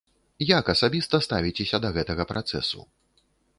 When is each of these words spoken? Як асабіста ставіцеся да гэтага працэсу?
Як 0.51 0.71
асабіста 0.73 1.19
ставіцеся 1.27 1.81
да 1.85 1.93
гэтага 1.99 2.27
працэсу? 2.35 2.79